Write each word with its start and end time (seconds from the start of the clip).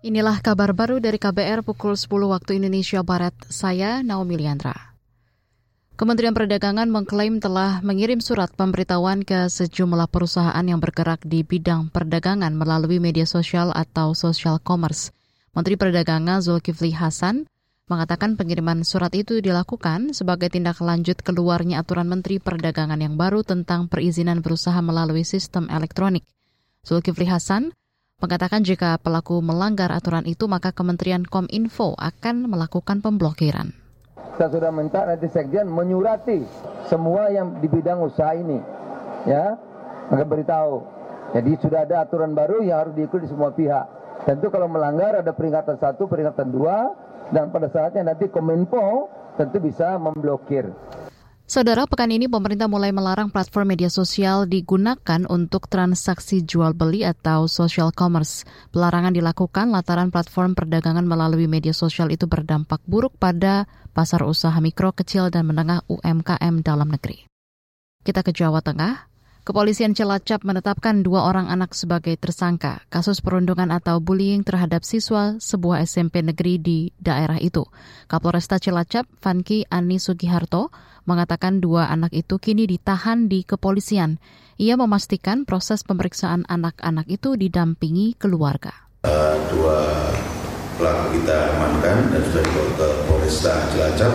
Inilah 0.00 0.40
kabar 0.40 0.72
baru 0.72 0.96
dari 0.96 1.20
KBR 1.20 1.60
pukul 1.60 1.92
10 1.92 2.08
waktu 2.32 2.56
Indonesia 2.56 3.04
Barat. 3.04 3.36
Saya 3.52 4.00
Naomi 4.00 4.40
Liandra. 4.40 4.96
Kementerian 5.92 6.32
Perdagangan 6.32 6.88
mengklaim 6.88 7.36
telah 7.36 7.84
mengirim 7.84 8.16
surat 8.24 8.48
pemberitahuan 8.56 9.20
ke 9.28 9.52
sejumlah 9.52 10.08
perusahaan 10.08 10.64
yang 10.64 10.80
bergerak 10.80 11.20
di 11.28 11.44
bidang 11.44 11.92
perdagangan 11.92 12.48
melalui 12.56 12.96
media 12.96 13.28
sosial 13.28 13.76
atau 13.76 14.16
social 14.16 14.56
commerce. 14.56 15.12
Menteri 15.52 15.76
Perdagangan 15.76 16.40
Zulkifli 16.40 16.96
Hasan 16.96 17.44
mengatakan 17.84 18.40
pengiriman 18.40 18.80
surat 18.88 19.12
itu 19.12 19.44
dilakukan 19.44 20.16
sebagai 20.16 20.48
tindak 20.48 20.80
lanjut 20.80 21.20
keluarnya 21.20 21.84
aturan 21.84 22.08
Menteri 22.08 22.40
Perdagangan 22.40 23.04
yang 23.04 23.20
baru 23.20 23.44
tentang 23.44 23.84
perizinan 23.92 24.40
berusaha 24.40 24.80
melalui 24.80 25.28
sistem 25.28 25.68
elektronik. 25.68 26.24
Zulkifli 26.88 27.28
Hasan 27.28 27.76
mengatakan 28.20 28.60
jika 28.60 29.00
pelaku 29.00 29.40
melanggar 29.40 29.88
aturan 29.90 30.28
itu 30.28 30.44
maka 30.44 30.76
Kementerian 30.76 31.24
Kominfo 31.24 31.96
akan 31.96 32.52
melakukan 32.52 33.00
pemblokiran. 33.00 33.72
Saya 34.36 34.48
sudah 34.52 34.72
minta 34.72 35.04
nanti 35.04 35.28
Sekjen 35.28 35.68
menyurati 35.68 36.44
semua 36.88 37.32
yang 37.32 37.60
di 37.60 37.68
bidang 37.68 38.04
usaha 38.04 38.36
ini, 38.36 38.60
ya, 39.24 39.56
akan 40.12 40.26
beritahu. 40.28 40.84
Jadi 41.36 41.50
sudah 41.60 41.88
ada 41.88 42.04
aturan 42.04 42.36
baru 42.36 42.60
yang 42.64 42.88
harus 42.88 42.94
diikuti 42.96 43.28
semua 43.28 43.52
pihak. 43.52 43.84
Tentu 44.28 44.52
kalau 44.52 44.68
melanggar 44.68 45.16
ada 45.16 45.32
peringatan 45.32 45.80
satu, 45.80 46.04
peringatan 46.04 46.52
dua, 46.52 46.92
dan 47.32 47.48
pada 47.48 47.72
saatnya 47.72 48.12
nanti 48.12 48.28
Kominfo 48.28 49.08
tentu 49.40 49.62
bisa 49.62 49.96
memblokir. 49.96 50.68
Saudara, 51.50 51.82
pekan 51.82 52.14
ini 52.14 52.30
pemerintah 52.30 52.70
mulai 52.70 52.94
melarang 52.94 53.26
platform 53.26 53.74
media 53.74 53.90
sosial 53.90 54.46
digunakan 54.46 55.26
untuk 55.26 55.66
transaksi 55.66 56.46
jual 56.46 56.78
beli 56.78 57.02
atau 57.02 57.50
social 57.50 57.90
commerce. 57.90 58.46
Pelarangan 58.70 59.10
dilakukan 59.10 59.74
lantaran 59.74 60.14
platform 60.14 60.54
perdagangan 60.54 61.02
melalui 61.02 61.50
media 61.50 61.74
sosial 61.74 62.14
itu 62.14 62.30
berdampak 62.30 62.78
buruk 62.86 63.18
pada 63.18 63.66
pasar 63.90 64.22
usaha 64.30 64.54
mikro, 64.62 64.94
kecil, 64.94 65.26
dan 65.34 65.50
menengah 65.50 65.82
UMKM 65.90 66.62
dalam 66.62 66.86
negeri. 66.86 67.26
Kita 68.06 68.22
ke 68.22 68.30
Jawa 68.30 68.62
Tengah. 68.62 69.09
Kepolisian 69.40 69.96
Cilacap 69.96 70.44
menetapkan 70.44 71.00
dua 71.00 71.24
orang 71.24 71.48
anak 71.48 71.72
sebagai 71.72 72.12
tersangka 72.20 72.84
kasus 72.92 73.24
perundungan 73.24 73.72
atau 73.72 73.96
bullying 73.96 74.44
terhadap 74.44 74.84
siswa 74.84 75.40
sebuah 75.40 75.88
SMP 75.88 76.20
negeri 76.20 76.60
di 76.60 76.78
daerah 77.00 77.40
itu. 77.40 77.64
Kapolresta 78.04 78.60
Cilacap, 78.60 79.08
Vanki 79.24 79.64
Ani 79.72 79.96
Sugiharto, 79.96 80.68
mengatakan 81.08 81.64
dua 81.64 81.88
anak 81.88 82.12
itu 82.12 82.36
kini 82.36 82.68
ditahan 82.68 83.32
di 83.32 83.40
kepolisian. 83.40 84.20
Ia 84.60 84.76
memastikan 84.76 85.48
proses 85.48 85.88
pemeriksaan 85.88 86.44
anak-anak 86.44 87.08
itu 87.08 87.32
didampingi 87.32 88.20
keluarga. 88.20 88.76
Uh, 89.08 89.40
dua 89.48 89.80
pelaku 90.76 91.16
kita 91.16 91.36
amankan 91.56 92.12
dan 92.12 92.20
sudah 92.28 92.44
dibawa 92.44 92.70
ke 92.76 92.88
Polresta 93.08 93.54
Cilacap 93.72 94.12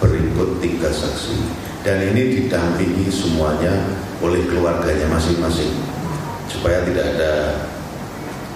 berikut 0.00 0.48
tiga 0.64 0.88
saksi 0.88 1.71
dan 1.82 1.98
ini 2.14 2.22
didampingi 2.38 3.10
semuanya 3.10 3.74
oleh 4.22 4.46
keluarganya 4.46 5.10
masing-masing 5.10 5.74
supaya 6.46 6.86
tidak 6.86 7.18
ada 7.18 7.32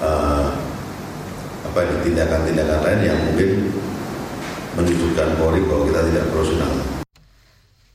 uh, 0.00 0.48
apa 1.68 1.84
tindakan-tindakan 2.00 2.80
lain 2.80 3.00
yang 3.12 3.18
mungkin 3.28 3.68
menunjukkan 4.74 5.28
Polri 5.36 5.60
bahwa 5.68 5.84
kita 5.92 6.00
tidak 6.08 6.24
profesional. 6.32 6.72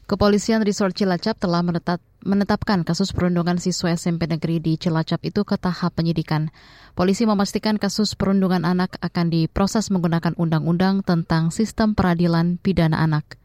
Kepolisian 0.06 0.62
Resort 0.62 0.94
Cilacap 0.94 1.42
telah 1.42 1.66
menetap, 1.66 1.98
menetapkan 2.22 2.86
kasus 2.86 3.10
perundungan 3.10 3.58
siswa 3.58 3.90
SMP 3.98 4.30
negeri 4.30 4.62
di 4.62 4.78
Cilacap 4.78 5.18
itu 5.26 5.42
ke 5.42 5.58
tahap 5.58 5.98
penyidikan. 5.98 6.54
Polisi 6.94 7.26
memastikan 7.26 7.82
kasus 7.82 8.14
perundungan 8.14 8.70
anak 8.70 9.02
akan 9.02 9.34
diproses 9.34 9.90
menggunakan 9.90 10.38
undang-undang 10.38 11.02
tentang 11.02 11.50
sistem 11.50 11.98
peradilan 11.98 12.62
pidana 12.62 13.02
anak. 13.02 13.42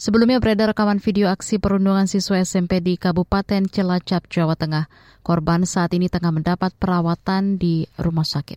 Sebelumnya 0.00 0.40
beredar 0.40 0.72
rekaman 0.72 0.96
video 0.96 1.28
aksi 1.28 1.60
perundungan 1.60 2.08
siswa 2.08 2.40
SMP 2.40 2.80
di 2.80 2.96
Kabupaten 2.96 3.68
Cilacap, 3.68 4.32
Jawa 4.32 4.56
Tengah. 4.56 4.88
Korban 5.20 5.68
saat 5.68 5.92
ini 5.92 6.08
tengah 6.08 6.32
mendapat 6.32 6.72
perawatan 6.72 7.60
di 7.60 7.84
rumah 8.00 8.24
sakit. 8.24 8.56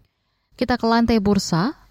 Kita 0.56 0.80
ke 0.80 0.88
lantai 0.88 1.20
bursa. 1.20 1.83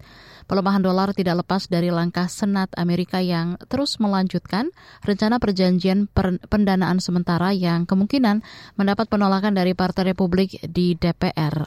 Pelemahan 0.46 0.80
dolar 0.80 1.12
tidak 1.12 1.44
lepas 1.44 1.66
dari 1.66 1.92
langkah 1.92 2.30
Senat 2.30 2.72
Amerika 2.78 3.18
yang 3.18 3.60
terus 3.66 3.98
melanjutkan 3.98 4.72
rencana 5.02 5.42
perjanjian 5.42 6.06
pendanaan 6.48 7.02
sementara 7.02 7.50
yang 7.50 7.84
kemungkinan 7.84 8.46
mendapat 8.80 9.10
penolakan 9.10 9.52
dari 9.52 9.74
Partai 9.74 10.14
Republik 10.14 10.62
di 10.62 10.94
DPR 10.94 11.66